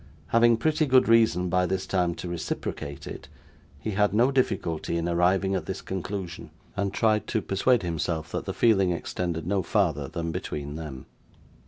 [0.29, 3.27] Having pretty good reason, by this time, to reciprocate it,
[3.79, 8.31] he had no great difficulty in arriving at this conclusion, and tried to persuade himself
[8.31, 11.05] that the feeling extended no farther than between them.